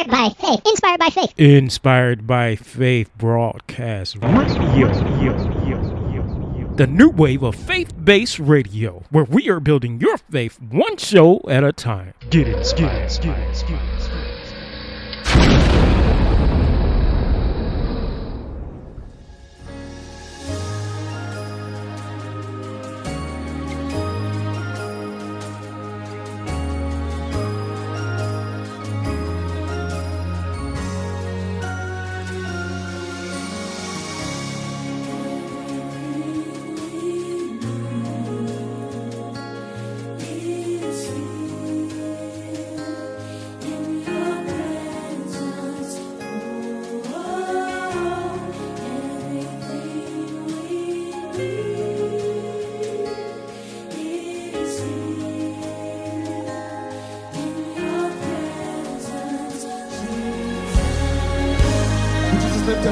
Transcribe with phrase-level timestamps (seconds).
[0.00, 0.62] Inspired by faith.
[0.64, 1.34] Inspired by faith.
[1.38, 4.88] Inspired by Faith broadcast radio.
[6.76, 11.42] The new wave of faith based radio, where we are building your faith one show
[11.50, 12.14] at a time.
[12.30, 13.78] Get it, get it, get it, get
[15.36, 16.19] it.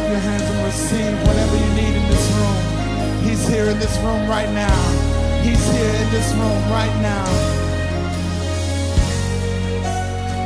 [0.09, 2.59] Your hands and receive whatever you need in this room?
[3.25, 4.81] He's here in this room right now.
[5.43, 7.27] He's here in this room right now.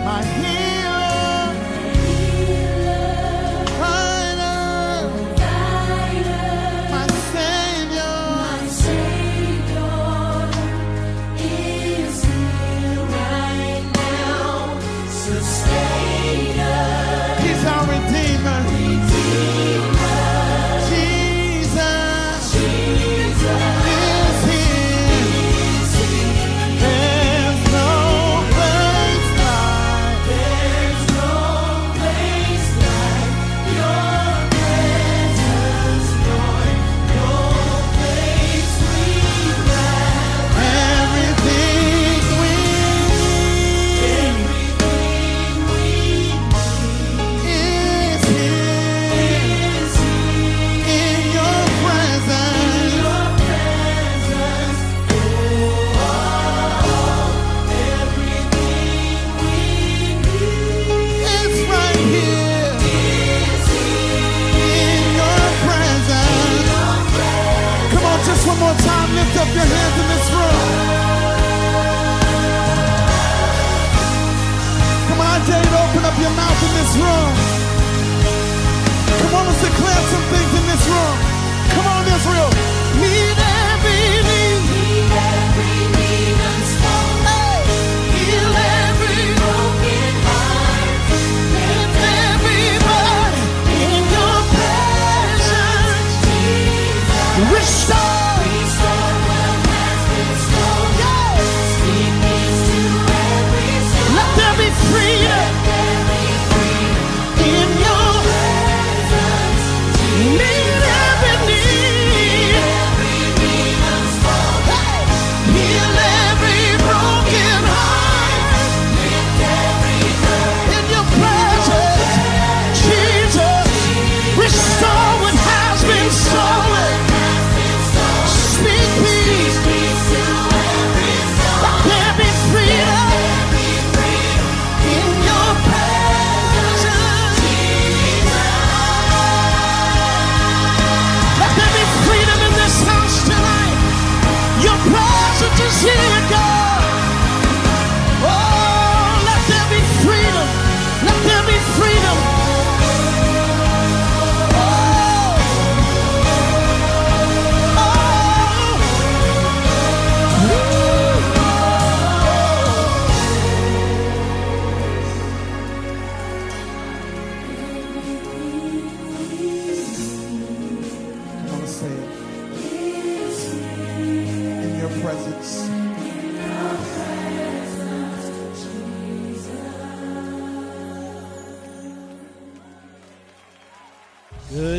[0.05, 0.23] My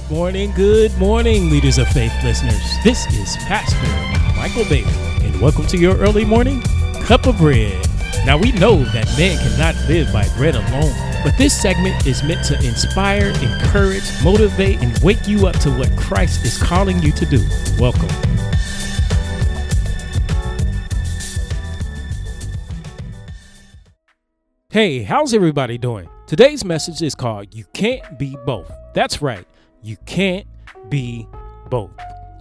[0.04, 2.62] Good morning, good morning, leaders of faith listeners.
[2.84, 3.88] This is Pastor
[4.36, 4.92] Michael Bailey,
[5.26, 6.62] and welcome to your early morning
[7.06, 7.88] cup of bread.
[8.26, 12.44] Now, we know that man cannot live by bread alone, but this segment is meant
[12.48, 17.26] to inspire, encourage, motivate, and wake you up to what Christ is calling you to
[17.26, 17.42] do.
[17.80, 18.10] Welcome.
[24.70, 26.10] Hey, how's everybody doing?
[26.28, 28.72] Today's message is called You Can't Be Both.
[28.94, 29.46] That's right,
[29.84, 30.48] you can't
[30.90, 31.28] be
[31.70, 31.92] both.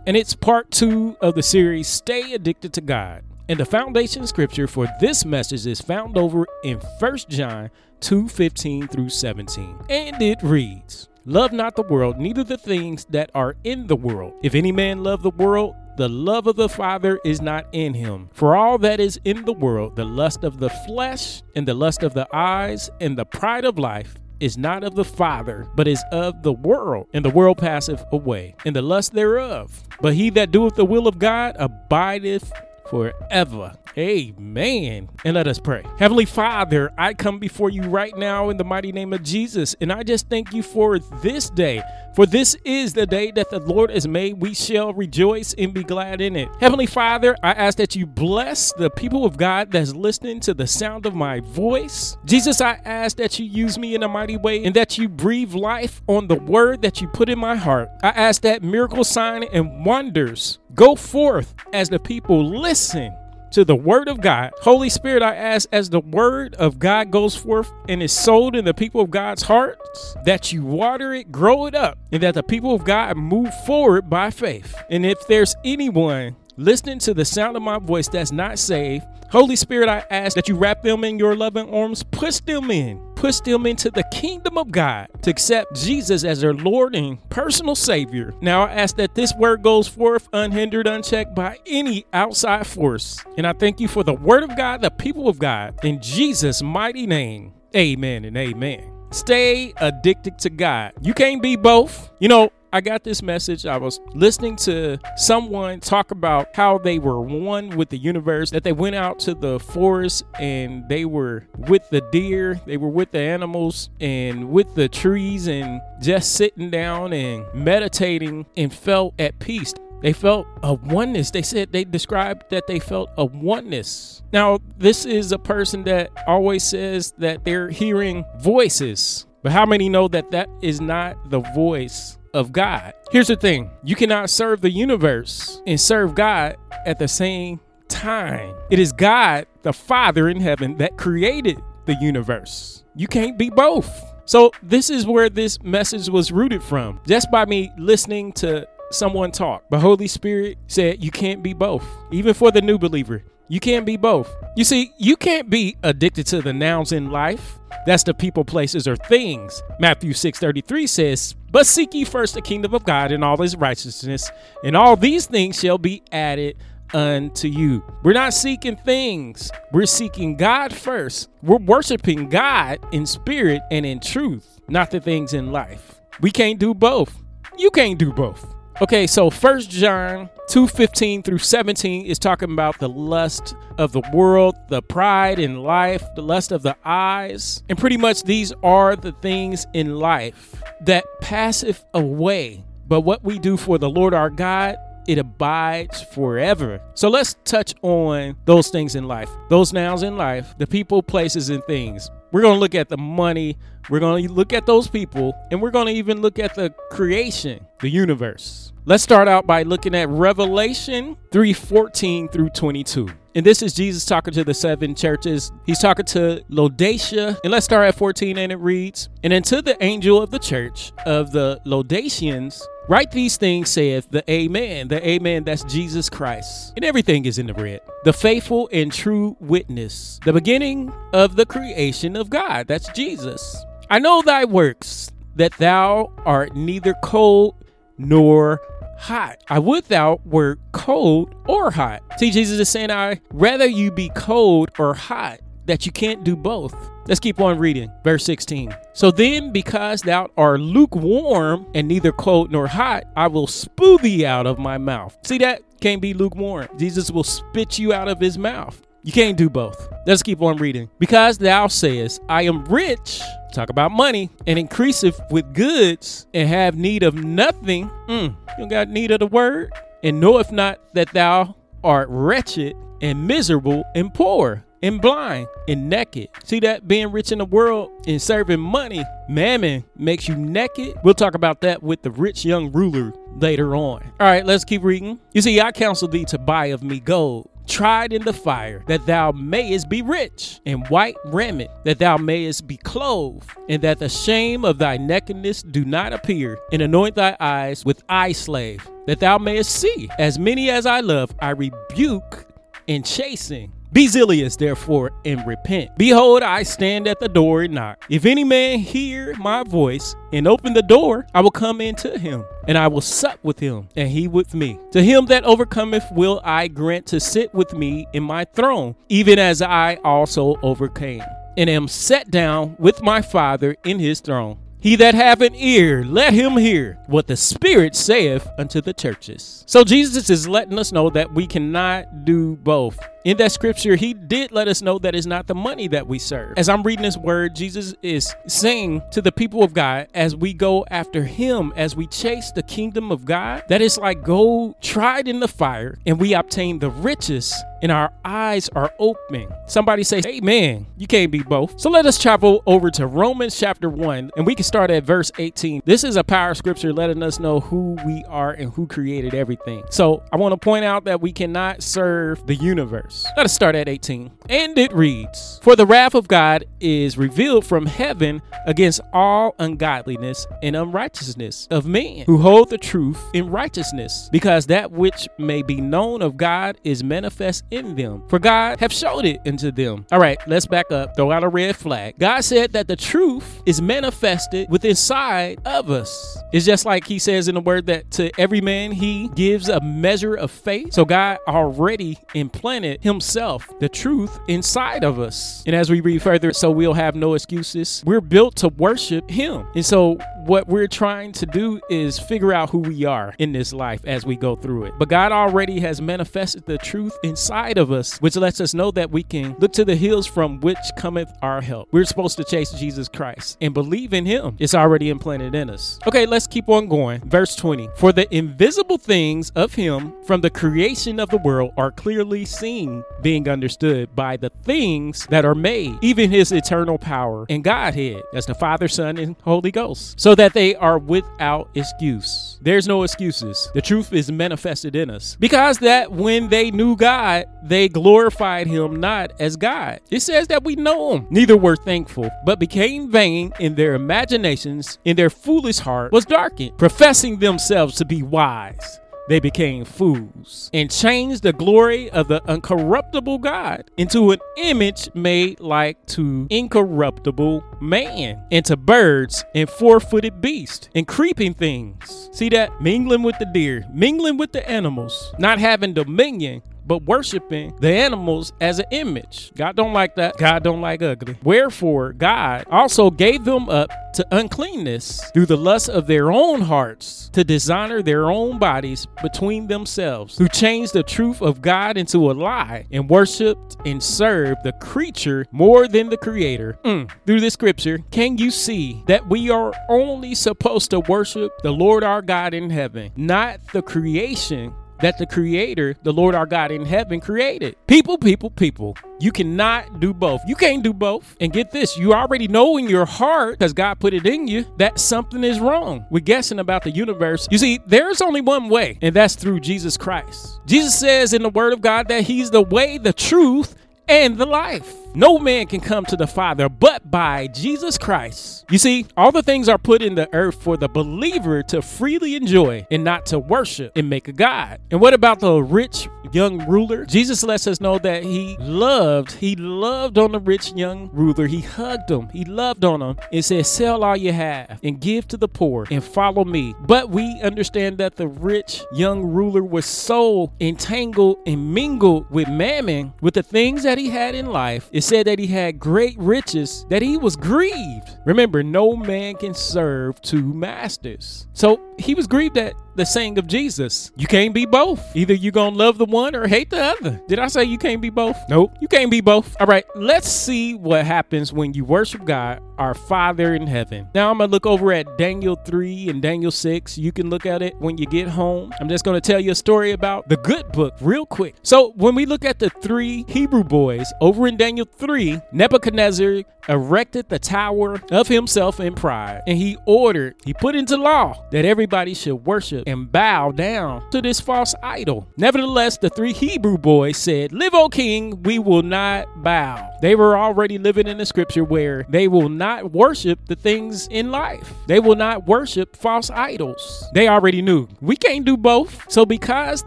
[0.06, 3.24] And it's part two of the series Stay Addicted to God.
[3.48, 8.88] And the foundation scripture for this message is found over in 1 John 2 15
[8.88, 9.78] through 17.
[9.88, 14.34] And it reads, Love not the world, neither the things that are in the world.
[14.42, 18.30] If any man love the world, the love of the Father is not in him.
[18.32, 22.02] For all that is in the world, the lust of the flesh, and the lust
[22.02, 26.02] of the eyes, and the pride of life, is not of the Father, but is
[26.10, 29.84] of the world, and the world passeth away, and the lust thereof.
[30.00, 32.52] But he that doeth the will of God abideth
[32.90, 33.72] forever.
[33.96, 35.10] Amen.
[35.24, 35.84] And let us pray.
[35.98, 39.92] Heavenly Father, I come before you right now in the mighty name of Jesus, and
[39.92, 41.82] I just thank you for this day.
[42.14, 44.34] For this is the day that the Lord has made.
[44.34, 46.48] We shall rejoice and be glad in it.
[46.60, 50.66] Heavenly Father, I ask that you bless the people of God that's listening to the
[50.66, 52.18] sound of my voice.
[52.26, 55.54] Jesus, I ask that you use me in a mighty way and that you breathe
[55.54, 57.88] life on the word that you put in my heart.
[58.02, 63.14] I ask that miracle sign and wonders go forth as the people listen
[63.52, 64.52] to the word of God.
[64.60, 68.64] Holy Spirit, I ask as the word of God goes forth and is sold in
[68.64, 72.42] the people of God's hearts, that you water it, grow it up, and that the
[72.42, 74.74] people of God move forward by faith.
[74.90, 79.56] And if there's anyone listening to the sound of my voice that's not saved, Holy
[79.56, 83.40] Spirit, I ask that you wrap them in your loving arms, push them in, push
[83.40, 88.34] them into the kingdom of God to accept Jesus as their Lord and personal Savior.
[88.42, 93.24] Now I ask that this word goes forth unhindered, unchecked by any outside force.
[93.38, 96.62] And I thank you for the word of God, the people of God, in Jesus'
[96.62, 97.54] mighty name.
[97.74, 98.92] Amen and amen.
[99.12, 100.92] Stay addicted to God.
[101.00, 102.10] You can't be both.
[102.18, 103.66] You know, I got this message.
[103.66, 108.64] I was listening to someone talk about how they were one with the universe, that
[108.64, 113.10] they went out to the forest and they were with the deer, they were with
[113.10, 119.38] the animals and with the trees and just sitting down and meditating and felt at
[119.38, 119.74] peace.
[120.00, 121.30] They felt a oneness.
[121.30, 124.22] They said they described that they felt a oneness.
[124.32, 129.26] Now, this is a person that always says that they're hearing voices.
[129.42, 132.94] But how many know that that is not the voice of God.
[133.10, 136.56] Here's the thing you cannot serve the universe and serve God
[136.86, 138.54] at the same time.
[138.70, 142.84] It is God, the Father in heaven, that created the universe.
[142.94, 144.12] You can't be both.
[144.24, 147.00] So, this is where this message was rooted from.
[147.06, 149.64] Just by me listening to someone talk.
[149.68, 151.84] But Holy Spirit said you can't be both.
[152.12, 154.34] Even for the new believer, you can't be both.
[154.56, 157.58] You see, you can't be addicted to the nouns in life.
[157.84, 159.62] That's the people, places, or things.
[159.80, 164.30] Matthew 6:33 says, "But seek ye first the kingdom of God and all his righteousness,
[164.64, 166.56] and all these things shall be added
[166.94, 169.50] unto you." We're not seeking things.
[169.70, 171.28] We're seeking God first.
[171.42, 176.00] We're worshiping God in spirit and in truth, not the things in life.
[176.20, 177.22] We can't do both.
[177.58, 178.54] You can't do both.
[178.82, 184.56] Okay, so First John 2:15 through 17 is talking about the lust of the world,
[184.70, 187.62] the pride in life, the lust of the eyes.
[187.68, 192.64] And pretty much these are the things in life that passeth away.
[192.88, 194.74] But what we do for the Lord our God,
[195.06, 196.80] it abides forever.
[196.94, 201.50] So let's touch on those things in life, those nouns in life, the people, places,
[201.50, 202.10] and things.
[202.30, 203.58] We're going to look at the money,
[203.90, 206.70] we're going to look at those people, and we're going to even look at the
[206.90, 208.72] creation, the universe.
[208.84, 213.08] Let's start out by looking at Revelation 3:14 through 22.
[213.34, 215.52] And this is Jesus talking to the seven churches.
[215.64, 217.38] He's talking to Laodicea.
[217.44, 220.92] And let's start at 14 and it reads, And unto the angel of the church
[221.06, 224.88] of the Laodiceans, write these things, saith the Amen.
[224.88, 226.72] The Amen, that's Jesus Christ.
[226.76, 227.80] And everything is in the red.
[228.04, 232.66] The faithful and true witness, the beginning of the creation of God.
[232.68, 233.56] That's Jesus.
[233.90, 237.54] I know thy works, that thou art neither cold
[237.98, 238.60] nor
[238.98, 239.42] hot.
[239.48, 242.02] I would thou were cold or hot.
[242.18, 246.36] See, Jesus is saying, I rather you be cold or hot, that you can't do
[246.36, 246.74] both.
[247.06, 247.90] Let's keep on reading.
[248.04, 248.74] Verse 16.
[248.92, 254.24] So then, because thou art lukewarm and neither cold nor hot, I will spew thee
[254.24, 255.16] out of my mouth.
[255.24, 255.62] See that?
[255.80, 256.68] Can't be lukewarm.
[256.78, 258.80] Jesus will spit you out of his mouth.
[259.02, 259.88] You can't do both.
[260.06, 260.88] Let's keep on reading.
[261.00, 263.20] Because thou sayest, I am rich,
[263.52, 267.90] talk about money, and increaseth with goods, and have need of nothing.
[268.08, 269.72] Mm, you got need of the word,
[270.04, 276.28] and knoweth not that thou art wretched and miserable and poor and blind and naked.
[276.44, 280.96] See that being rich in the world and serving money, mammon makes you naked.
[281.04, 284.02] We'll talk about that with the rich young ruler later on.
[284.20, 285.18] All right, let's keep reading.
[285.32, 289.06] You see, I counsel thee to buy of me gold tried in the fire, that
[289.06, 294.08] thou mayest be rich, and white raiment, that thou mayest be clothed, and that the
[294.08, 299.20] shame of thy nakedness do not appear, and anoint thy eyes with eye salve, that
[299.20, 300.08] thou mayest see.
[300.18, 302.46] As many as I love, I rebuke
[302.88, 303.72] and chasten.
[303.92, 305.98] Be zealous, therefore, and repent.
[305.98, 308.02] Behold, I stand at the door and knock.
[308.08, 312.42] If any man hear my voice and open the door, I will come into him,
[312.66, 314.78] and I will sup with him, and he with me.
[314.92, 319.38] To him that overcometh will I grant to sit with me in my throne, even
[319.38, 321.22] as I also overcame,
[321.58, 324.56] and am set down with my Father in his throne.
[324.80, 329.64] He that have an ear, let him hear what the Spirit saith unto the churches.
[329.68, 332.98] So Jesus is letting us know that we cannot do both.
[333.24, 336.18] In that scripture, he did let us know that it's not the money that we
[336.18, 336.58] serve.
[336.58, 340.52] As I'm reading this word, Jesus is saying to the people of God as we
[340.52, 345.28] go after him, as we chase the kingdom of God, that it's like gold tried
[345.28, 349.48] in the fire and we obtain the riches and our eyes are open.
[349.66, 350.86] Somebody say, Amen.
[350.96, 351.80] You can't be both.
[351.80, 355.30] So let us travel over to Romans chapter 1 and we can start at verse
[355.38, 355.82] 18.
[355.84, 359.84] This is a power scripture letting us know who we are and who created everything.
[359.90, 363.11] So I want to point out that we cannot serve the universe.
[363.36, 364.30] Let us start at 18.
[364.48, 370.46] And it reads For the wrath of God is revealed from heaven against all ungodliness
[370.62, 375.80] and unrighteousness of men who hold the truth in righteousness, because that which may be
[375.80, 378.22] known of God is manifest in them.
[378.28, 380.06] For God have showed it unto them.
[380.12, 381.16] All right, let's back up.
[381.16, 382.14] Throw out a red flag.
[382.18, 386.36] God said that the truth is manifested within inside of us.
[386.52, 389.80] It's just like he says in the word that to every man he gives a
[389.80, 390.92] measure of faith.
[390.92, 395.62] So God already implanted himself, the truth inside of us.
[395.66, 398.02] And as we read further, so we'll have no excuses.
[398.06, 399.66] We're built to worship him.
[399.74, 403.72] And so what we're trying to do is figure out who we are in this
[403.72, 404.94] life as we go through it.
[404.98, 409.10] But God already has manifested the truth inside of us, which lets us know that
[409.10, 411.88] we can look to the hills from which cometh our help.
[411.92, 414.56] We're supposed to chase Jesus Christ and believe in him.
[414.58, 415.98] It's already implanted in us.
[416.06, 417.20] Okay, let's keep on going.
[417.20, 417.88] Verse 20.
[417.96, 423.04] For the invisible things of him from the creation of the world are clearly seen
[423.22, 428.46] being understood by the things that are made, even his eternal power and Godhead, as
[428.46, 432.58] the Father, Son, and Holy Ghost, so that they are without excuse.
[432.62, 433.70] There's no excuses.
[433.74, 435.36] The truth is manifested in us.
[435.38, 440.00] Because that when they knew God, they glorified him not as God.
[440.10, 441.26] It says that we know him.
[441.30, 446.76] Neither were thankful, but became vain in their imaginations, in their foolish heart was darkened,
[446.78, 453.40] professing themselves to be wise they became fools and changed the glory of the uncorruptible
[453.40, 460.40] God into an image made like to incorruptible man, and to birds and four footed
[460.40, 462.28] beasts and creeping things.
[462.32, 462.80] See that?
[462.80, 468.52] Mingling with the deer, mingling with the animals, not having dominion but worshiping the animals
[468.60, 469.52] as an image.
[469.56, 470.36] God don't like that.
[470.36, 471.36] God don't like ugly.
[471.42, 477.30] Wherefore, God also gave them up to uncleanness through the lust of their own hearts
[477.32, 482.32] to dishonor their own bodies between themselves, who changed the truth of God into a
[482.32, 486.78] lie and worshiped and served the creature more than the creator.
[486.84, 487.10] Mm.
[487.26, 492.04] Through this scripture, can you see that we are only supposed to worship the Lord
[492.04, 496.86] our God in heaven, not the creation that the creator, the Lord our God in
[496.86, 497.76] heaven created.
[497.86, 498.96] People, people, people.
[499.20, 500.40] You cannot do both.
[500.46, 501.36] You can't do both.
[501.40, 504.64] And get this, you already know in your heart, because God put it in you,
[504.78, 506.06] that something is wrong.
[506.10, 507.46] We're guessing about the universe.
[507.50, 510.60] You see, there's only one way, and that's through Jesus Christ.
[510.66, 513.76] Jesus says in the word of God that he's the way, the truth,
[514.08, 514.94] and the life.
[515.14, 518.64] No man can come to the Father but by Jesus Christ.
[518.70, 522.34] You see, all the things are put in the earth for the believer to freely
[522.34, 524.80] enjoy and not to worship and make a God.
[524.90, 527.04] And what about the rich young ruler?
[527.04, 531.46] Jesus lets us know that he loved, he loved on the rich young ruler.
[531.46, 535.28] He hugged him, he loved on him, and said, Sell all you have and give
[535.28, 536.74] to the poor and follow me.
[536.80, 543.12] But we understand that the rich young ruler was so entangled and mingled with mammon,
[543.20, 544.88] with the things that he had in life.
[545.02, 548.16] Said that he had great riches, that he was grieved.
[548.24, 551.48] Remember, no man can serve two masters.
[551.54, 554.12] So he was grieved at the saying of Jesus.
[554.16, 555.04] You can't be both.
[555.16, 557.20] Either you're going to love the one or hate the other.
[557.26, 558.36] Did I say you can't be both?
[558.48, 558.76] Nope.
[558.80, 559.56] You can't be both.
[559.60, 564.08] All right, let's see what happens when you worship God, our Father in heaven.
[564.14, 566.98] Now I'm going to look over at Daniel 3 and Daniel 6.
[566.98, 568.72] You can look at it when you get home.
[568.80, 571.54] I'm just going to tell you a story about the good book real quick.
[571.62, 577.28] So when we look at the three Hebrew boys over in Daniel 3, Nebuchadnezzar erected
[577.28, 582.14] the tower of himself in pride, and he ordered, he put into law that everybody
[582.14, 585.26] should worship and bow down to this false idol.
[585.36, 589.88] Nevertheless, the three Hebrew boys said, Live, O king, we will not bow.
[590.00, 594.30] They were already living in the scripture where they will not worship the things in
[594.30, 597.04] life, they will not worship false idols.
[597.14, 599.10] They already knew we can't do both.
[599.10, 599.84] So, because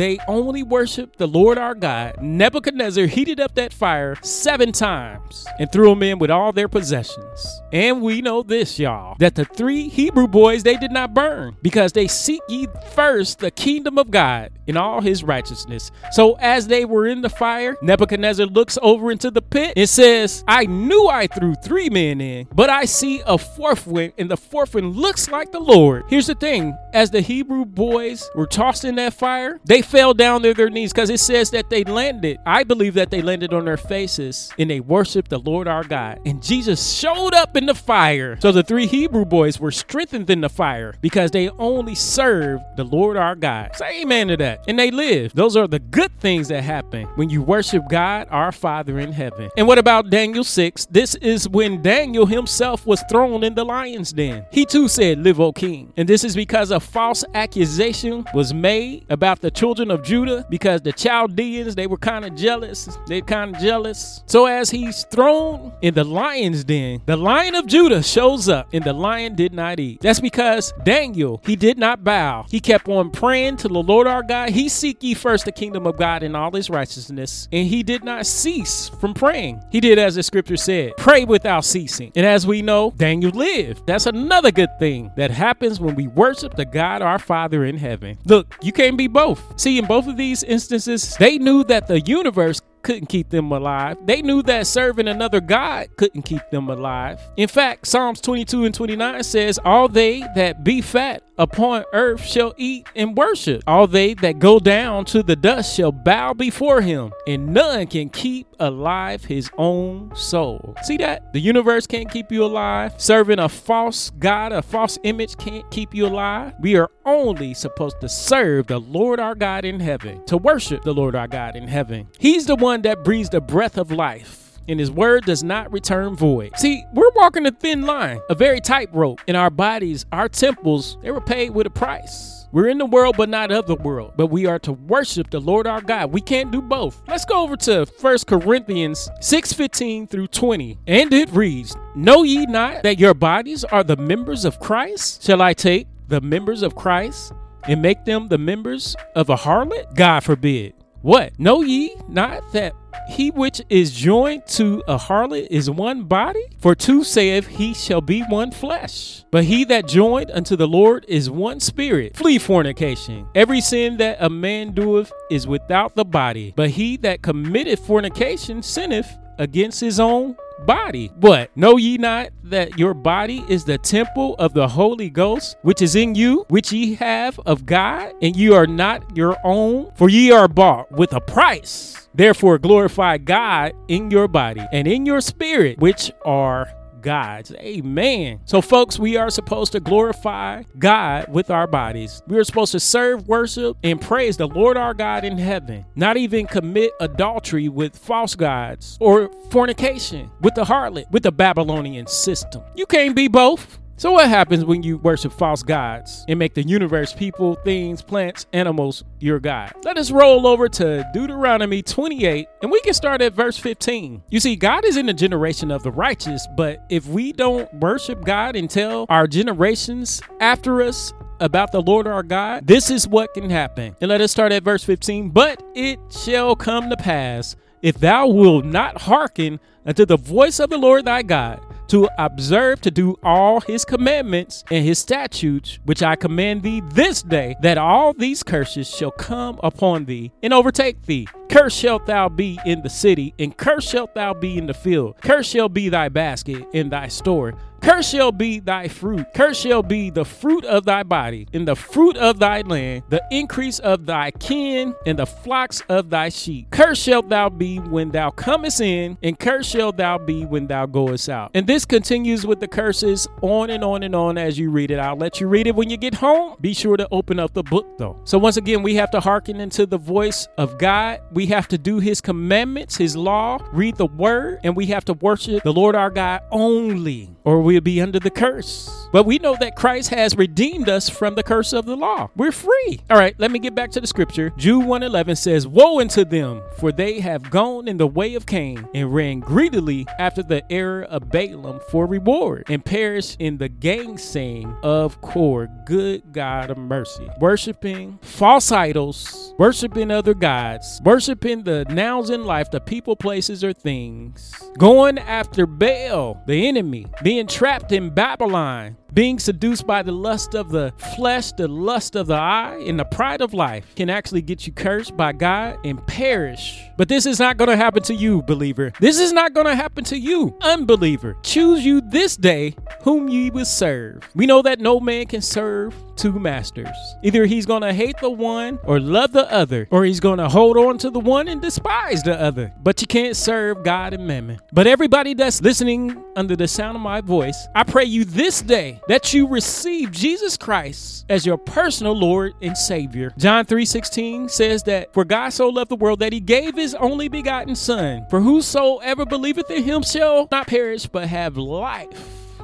[0.00, 5.70] they only worshiped the Lord our God, Nebuchadnezzar heated up that fire seven times and
[5.70, 7.60] threw them in with all their possessions.
[7.72, 11.92] And we know this, y'all, that the three Hebrew boys they did not burn because
[11.92, 15.90] they seek ye first the kingdom of God in all his righteousness.
[16.12, 20.44] So as they were in the fire, Nebuchadnezzar looks over into the pit and says,
[20.48, 24.36] I knew I threw three men in, but I see a fourth one, and the
[24.36, 26.04] fourth one looks like the Lord.
[26.08, 30.42] Here's the thing as the Hebrew boys were tossed in that fire, they fell down
[30.42, 32.38] to their knees because it says that they landed.
[32.46, 36.20] I believe that they landed on their faces and they worshiped the Lord our God.
[36.24, 38.38] And Jesus showed up in the fire.
[38.40, 42.84] So the three Hebrew boys were strengthened in the fire because they only served the
[42.84, 43.74] Lord our God.
[43.74, 44.64] Say amen to that.
[44.68, 45.34] And they lived.
[45.34, 49.50] Those are the good things that happen when you worship God, our Father in heaven.
[49.56, 50.86] And what about Daniel 6?
[50.86, 54.46] This is when Daniel himself was thrown in the lion's den.
[54.52, 55.92] He too said, Live, O king.
[55.96, 60.80] And this is because a false accusation was made about the children of Judah because
[60.80, 62.88] the Chaldeans, they were kind of jealous.
[63.06, 64.24] They kind of jealous.
[64.26, 68.82] So as he's thrown in the lion's den, the lion of Judah shows up and
[68.82, 70.00] the lion did not eat.
[70.00, 72.46] That's because Daniel, he did not bow.
[72.48, 74.50] He kept on praying to the Lord our God.
[74.50, 77.48] He seek ye first the kingdom of God and all his righteousness.
[77.52, 79.62] And he did not cease from praying.
[79.70, 82.10] He did as the scripture said, pray without ceasing.
[82.16, 83.86] And as we know, Daniel lived.
[83.86, 88.18] That's another good thing that happens when we worship the God our Father in heaven.
[88.24, 89.42] Look, you can't be both.
[89.60, 93.98] See, in both of these instances, they knew that the universe couldn't keep them alive.
[94.06, 97.20] They knew that serving another God couldn't keep them alive.
[97.36, 102.52] In fact, Psalms 22 and 29 says, All they that be fat upon earth shall
[102.58, 103.64] eat and worship.
[103.66, 108.10] All they that go down to the dust shall bow before him, and none can
[108.10, 110.76] keep alive his own soul.
[110.82, 111.32] See that?
[111.32, 112.94] The universe can't keep you alive.
[112.98, 116.52] Serving a false God, a false image can't keep you alive.
[116.60, 120.94] We are only supposed to serve the Lord our God in heaven, to worship the
[120.94, 122.08] Lord our God in heaven.
[122.18, 126.16] He's the one that breathes the breath of life and his word does not return
[126.16, 126.52] void.
[126.56, 129.20] See, we're walking a thin line, a very tight rope.
[129.26, 132.46] In our bodies, our temples, they were paid with a price.
[132.52, 134.14] We're in the world, but not of the world.
[134.16, 136.12] But we are to worship the Lord our God.
[136.12, 137.00] We can't do both.
[137.06, 140.78] Let's go over to 1 Corinthians 6 15 through 20.
[140.88, 145.22] And it reads, Know ye not that your bodies are the members of Christ?
[145.22, 147.32] Shall I take the members of Christ
[147.64, 149.94] and make them the members of a harlot?
[149.94, 150.74] God forbid.
[151.02, 151.38] What?
[151.38, 152.74] Know ye not that
[153.08, 156.44] he which is joined to a harlot is one body?
[156.58, 159.24] For two saith he shall be one flesh.
[159.30, 162.16] But he that joined unto the Lord is one spirit.
[162.16, 163.26] Flee fornication.
[163.34, 168.62] Every sin that a man doeth is without the body, but he that committeth fornication
[168.62, 169.08] sinneth
[169.38, 171.10] against his own body.
[171.16, 171.50] What?
[171.56, 175.96] Know ye not that your body is the temple of the Holy Ghost, which is
[175.96, 179.92] in you, which ye have of God, and ye are not your own?
[179.96, 182.08] For ye are bought with a price.
[182.14, 186.68] Therefore, glorify God in your body and in your spirit, which are
[187.02, 187.52] God's.
[187.52, 188.40] Amen.
[188.44, 192.22] So, folks, we are supposed to glorify God with our bodies.
[192.26, 196.16] We are supposed to serve, worship, and praise the Lord our God in heaven, not
[196.16, 202.62] even commit adultery with false gods or fornication with the harlot, with the Babylonian system.
[202.74, 203.78] You can't be both.
[204.00, 208.46] So, what happens when you worship false gods and make the universe, people, things, plants,
[208.54, 209.74] animals your God?
[209.84, 214.22] Let us roll over to Deuteronomy 28 and we can start at verse 15.
[214.30, 218.24] You see, God is in the generation of the righteous, but if we don't worship
[218.24, 223.34] God and tell our generations after us about the Lord our God, this is what
[223.34, 223.94] can happen.
[224.00, 225.28] And let us start at verse 15.
[225.28, 230.70] But it shall come to pass if thou wilt not hearken unto the voice of
[230.70, 236.04] the Lord thy God to observe to do all his commandments and his statutes, which
[236.04, 241.02] I command thee this day, that all these curses shall come upon thee and overtake
[241.06, 241.26] thee.
[241.48, 245.16] Cursed shalt thou be in the city, and cursed shalt thou be in the field.
[245.20, 247.54] Cursed shall be thy basket and thy store.
[247.80, 249.26] Cursed shall be thy fruit.
[249.34, 253.22] Cursed shall be the fruit of thy body, and the fruit of thy land, the
[253.30, 256.70] increase of thy kin, and the flocks of thy sheep.
[256.70, 260.86] Cursed shalt thou be when thou comest in, and cursed shalt thou be when thou
[260.86, 261.50] goest out.
[261.54, 264.98] And this continues with the curses on and on and on as you read it.
[264.98, 266.56] I'll let you read it when you get home.
[266.60, 268.20] Be sure to open up the book though.
[268.24, 271.20] So once again, we have to hearken into the voice of God.
[271.32, 275.14] We have to do his commandments, his law, read the word, and we have to
[275.14, 279.00] worship the Lord our God only, or we'll be under the curse.
[279.12, 282.30] But we know that Christ has redeemed us from the curse of the law.
[282.36, 283.00] We're free.
[283.08, 284.52] All right, let me get back to the scripture.
[284.56, 288.88] Jude 111 says, Woe unto them, for they have gone in the way of Cain
[288.94, 294.76] and ran greedily after the error of Balaam for reward and perished in the gainsaying
[294.82, 295.68] of Kor.
[295.86, 297.28] Good God of mercy.
[297.40, 303.72] Worshipping false idols, worshiping other gods, worshiping the nouns in life, the people, places, or
[303.72, 310.54] things, going after Baal, the enemy, being trapped in Babylon, being seduced by the lust
[310.54, 314.42] of the flesh, the lust of the eye, and the pride of life can actually
[314.42, 316.82] get you cursed by God and perish.
[316.96, 318.92] But this is not going to happen to you, believer.
[319.00, 321.36] This is not going to happen to you, unbeliever.
[321.42, 324.28] Choose you this day whom ye will serve.
[324.34, 326.88] We know that no man can serve two masters.
[327.22, 330.48] Either he's going to hate the one or love the other, or he's going to
[330.48, 332.72] hold on to the one and despise the other.
[332.82, 334.58] But you can't serve God and mammon.
[334.72, 338.99] But everybody that's listening under the sound of my voice, I pray you this day
[339.08, 343.32] that you receive Jesus Christ as your personal Lord and Savior.
[343.38, 347.28] John 3:16 says that for God so loved the world that he gave his only
[347.28, 352.08] begotten son, for whosoever believeth in him shall not perish but have life.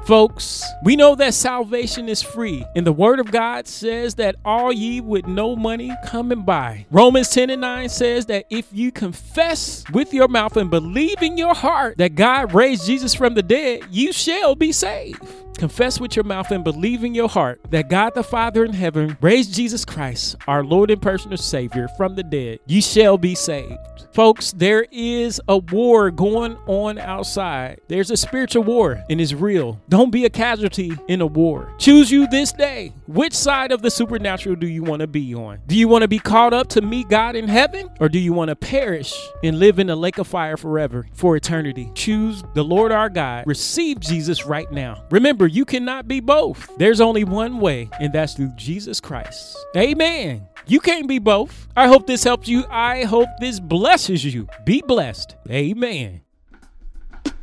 [0.07, 4.71] Folks, we know that salvation is free, and the Word of God says that all
[4.71, 6.85] ye with no money come and buy.
[6.89, 11.37] Romans 10 and 9 says that if you confess with your mouth and believe in
[11.37, 15.21] your heart that God raised Jesus from the dead, you shall be saved.
[15.57, 19.17] Confess with your mouth and believe in your heart that God the Father in heaven
[19.21, 22.59] raised Jesus Christ, our Lord and personal Savior, from the dead.
[22.67, 23.75] You shall be saved.
[24.13, 27.81] Folks, there is a war going on outside.
[27.87, 29.81] There's a spiritual war and it's real.
[29.89, 31.73] Don't be a casualty in a war.
[31.77, 32.93] Choose you this day.
[33.07, 35.59] Which side of the supernatural do you want to be on?
[35.67, 38.33] Do you want to be caught up to meet God in heaven or do you
[38.33, 41.91] want to perish and live in a lake of fire forever for eternity?
[41.95, 43.45] Choose the Lord our God.
[43.47, 45.03] Receive Jesus right now.
[45.11, 46.69] Remember, you cannot be both.
[46.77, 49.57] There's only one way, and that's through Jesus Christ.
[49.75, 50.47] Amen.
[50.67, 51.67] You can't be both.
[51.75, 52.65] I hope this helps you.
[52.69, 54.47] I hope this blesses you.
[54.65, 55.35] Be blessed.
[55.49, 56.21] Amen.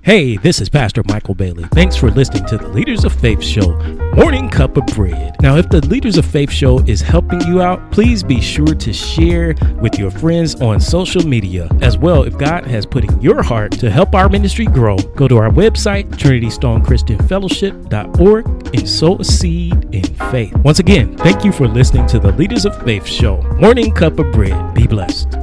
[0.04, 1.64] Hey, this is Pastor Michael Bailey.
[1.72, 3.74] Thanks for listening to the Leaders of Faith Show,
[4.14, 5.34] Morning Cup of Bread.
[5.40, 8.92] Now, if the Leaders of Faith Show is helping you out, please be sure to
[8.92, 11.70] share with your friends on social media.
[11.80, 15.26] As well, if God has put in your heart to help our ministry grow, go
[15.26, 20.54] to our website, TrinityStoneChristianFellowship.org, and sow a seed in faith.
[20.58, 24.30] Once again, thank you for listening to the Leaders of Faith Show, Morning Cup of
[24.32, 24.74] Bread.
[24.74, 25.38] Be blessed.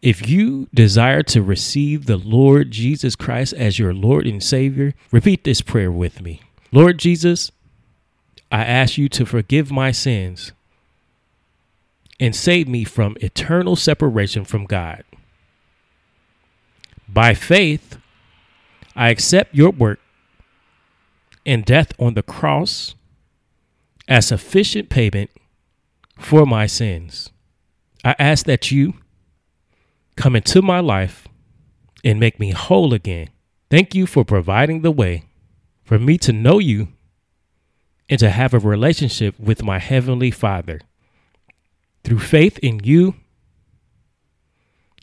[0.00, 5.44] If you desire to receive the Lord Jesus Christ as your Lord and Savior, repeat
[5.44, 6.40] this prayer with me.
[6.70, 7.50] Lord Jesus,
[8.52, 10.52] I ask you to forgive my sins
[12.20, 15.04] and save me from eternal separation from God.
[17.08, 17.98] By faith,
[18.94, 20.00] I accept your work
[21.44, 22.94] and death on the cross
[24.06, 25.30] as sufficient payment
[26.18, 27.30] for my sins.
[28.04, 28.94] I ask that you
[30.18, 31.28] come into my life
[32.04, 33.30] and make me whole again.
[33.70, 35.24] Thank you for providing the way
[35.84, 36.88] for me to know you
[38.08, 40.80] and to have a relationship with my Heavenly Father.
[42.02, 43.14] Through faith in you,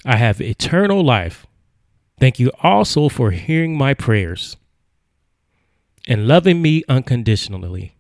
[0.06, 1.48] I have eternal life.
[2.20, 4.58] Thank you also for hearing my prayers
[6.08, 7.96] and loving me unconditionally.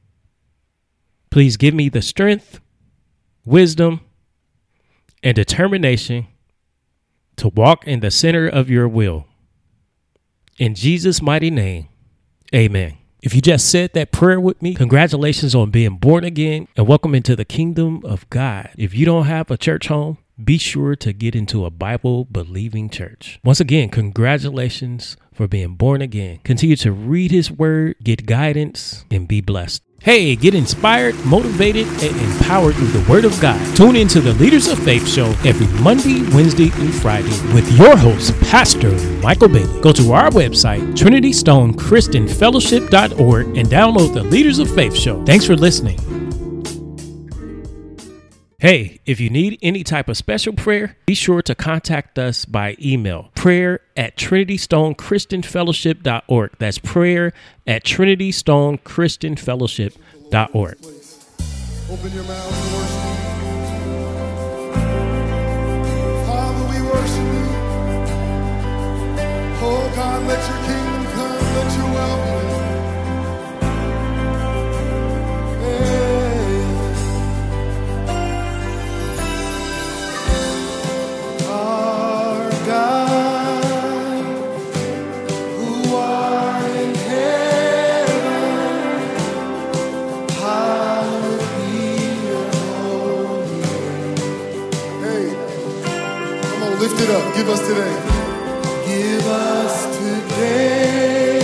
[1.30, 2.60] Please give me the strength,
[3.46, 4.02] wisdom,
[5.24, 6.28] and determination
[7.38, 9.28] to walk in the center of your will.
[10.58, 11.90] In Jesus' mighty name,
[12.54, 12.98] amen.
[13.22, 17.16] If you just said that prayer with me, congratulations on being born again and welcome
[17.16, 18.70] into the kingdom of God.
[18.78, 22.90] If you don't have a church home, be sure to get into a Bible believing
[22.90, 23.40] church.
[23.44, 26.40] Once again, congratulations for being born again.
[26.44, 29.82] Continue to read his word, get guidance, and be blessed.
[30.06, 33.60] Hey, get inspired, motivated, and empowered through the Word of God.
[33.76, 38.40] Tune into the Leaders of Faith show every Monday, Wednesday, and Friday with your host,
[38.42, 38.92] Pastor
[39.24, 39.82] Michael Bailey.
[39.82, 45.26] Go to our website, TrinityStoneChristianFellowship.org, and download the Leaders of Faith show.
[45.26, 45.98] Thanks for listening.
[48.60, 52.78] Hey, if you need any type of special prayer, be sure to contact us by
[52.82, 56.52] email prayer at trinitystonechristianfellowship.org.
[56.58, 57.34] That's prayer
[57.68, 60.78] at trinitystonechristianfellowship.org.
[61.92, 63.02] Open your mouth and worship.
[66.26, 67.46] Father, we worship you.
[69.68, 70.85] Oh God, let your kingdom
[97.36, 97.96] Give us today.
[98.86, 101.42] Give us today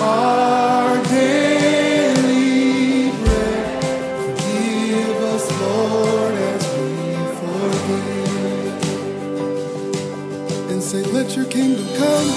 [0.00, 3.82] our daily bread.
[4.38, 6.90] Give us, Lord, as we
[7.40, 8.82] forgive.
[10.70, 12.28] And say, let your kingdom come.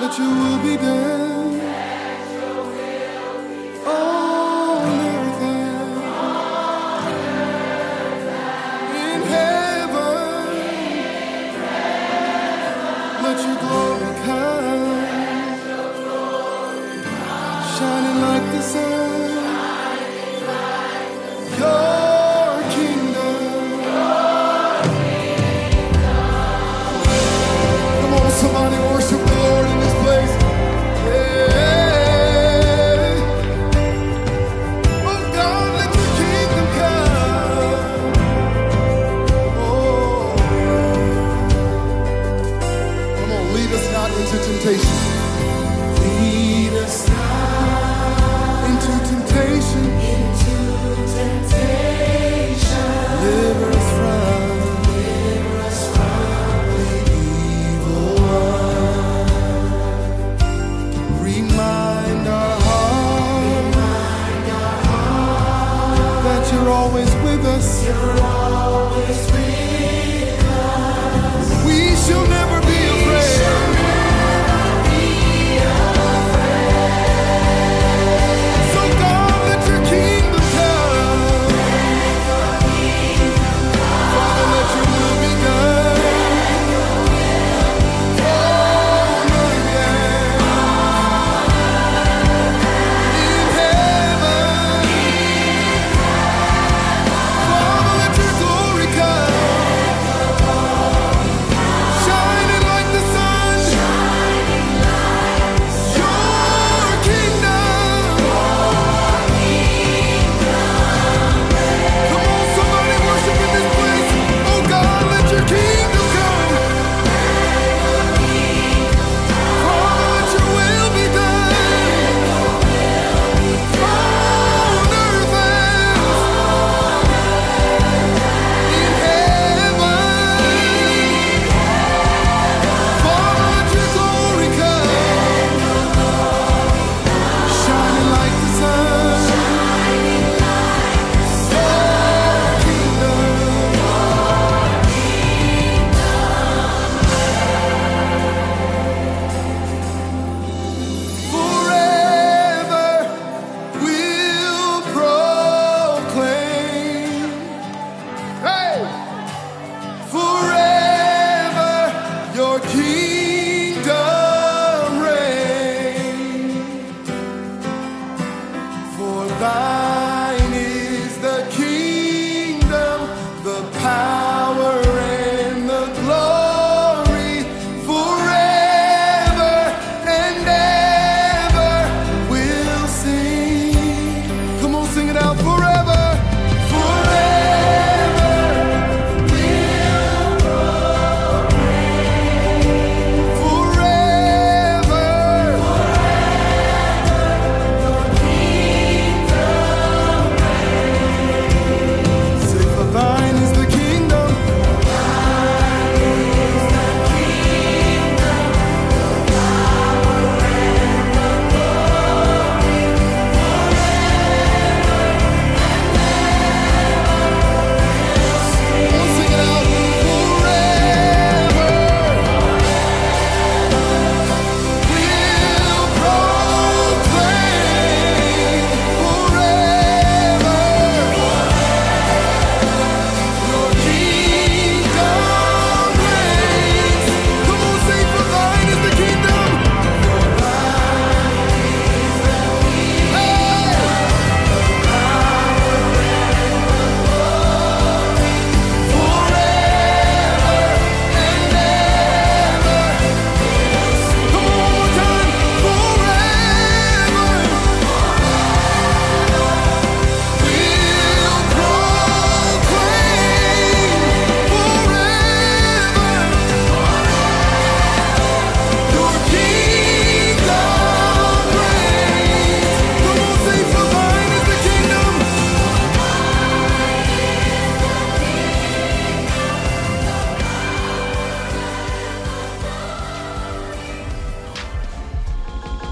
[0.00, 1.35] Let your will be done.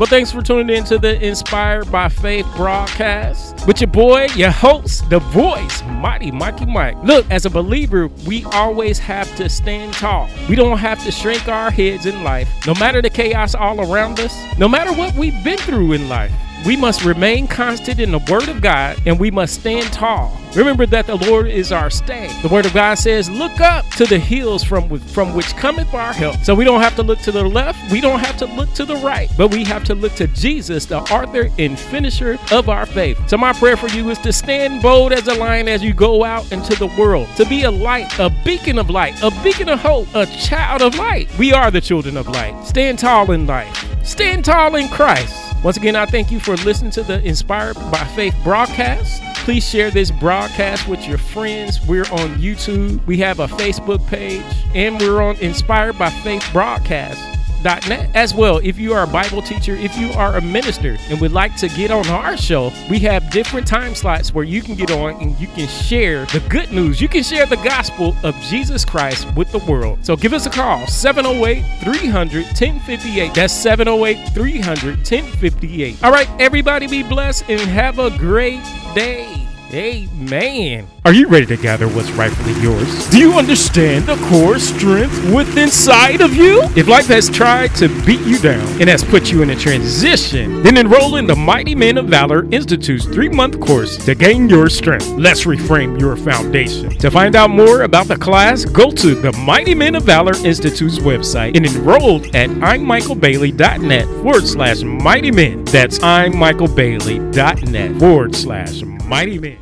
[0.05, 4.51] Well, thanks for tuning in to the Inspired by Faith broadcast with your boy, your
[4.51, 7.03] host, the voice, Mighty Mikey Mike.
[7.03, 10.29] Look, as a believer, we always have to stand tall.
[10.47, 14.21] We don't have to shrink our heads in life, no matter the chaos all around
[14.21, 16.31] us, no matter what we've been through in life.
[16.67, 20.41] We must remain constant in the Word of God and we must stand tall.
[20.57, 22.31] Remember that the Lord is our stay.
[22.41, 26.15] The Word of God says, Look up to the hills from, from which cometh our
[26.15, 26.37] help.
[26.43, 28.87] So we don't have to look to the left, we don't have to look to
[28.87, 32.87] the right, but we have to look to Jesus, the author and finisher of our
[32.87, 33.19] faith.
[33.29, 36.25] So my prayer for you is to stand bold as a lion as you go
[36.25, 39.81] out into the world, to be a light, a beacon of light, a beacon of
[39.81, 41.29] hope, a child of light.
[41.37, 42.65] We are the children of light.
[42.65, 45.44] Stand tall in life, stand tall in Christ.
[45.65, 49.23] Once again, I thank you for listening to the Inspired by Faith broadcast.
[49.47, 51.81] Please share this broadcast with your friends.
[51.87, 57.34] We're on YouTube, we have a Facebook page, and we're on Inspired by Faith broadcast
[57.67, 58.59] as well.
[58.63, 61.69] If you are a Bible teacher, if you are a minister and would like to
[61.69, 65.39] get on our show, we have different time slots where you can get on and
[65.41, 67.01] you can share the good news.
[67.01, 70.05] You can share the gospel of Jesus Christ with the world.
[70.05, 73.35] So give us a call 708 300 1058.
[73.35, 76.05] That's 708 300 1058.
[76.05, 78.63] All right, everybody be blessed and have a great
[78.95, 79.44] day.
[79.73, 80.87] Amen.
[81.05, 83.11] Are you ready to gather what's rightfully yours?
[83.11, 86.63] Do you understand the core strength within inside of you?
[86.77, 90.63] If life has tried to beat you down and has put you in a transition,
[90.63, 94.69] then enroll in the Mighty Men of Valor Institute's three month course to gain your
[94.69, 95.09] strength.
[95.09, 96.91] Let's reframe your foundation.
[96.99, 100.99] To find out more about the class, go to the Mighty Men of Valor Institute's
[100.99, 105.65] website and enroll at immichaelbailey.net forward slash mighty men.
[105.65, 109.59] That's immichaelbailey.net forward slash mighty men.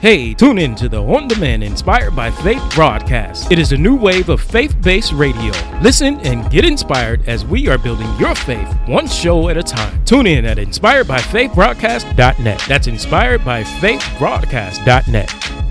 [0.00, 3.52] Hey, tune in to the On Demand Inspired by Faith broadcast.
[3.52, 5.52] It is a new wave of faith based radio.
[5.80, 10.04] Listen and get inspired as we are building your faith one show at a time.
[10.04, 12.64] Tune in at inspiredbyfaithbroadcast.net.
[12.66, 15.61] That's inspiredbyfaithbroadcast.net.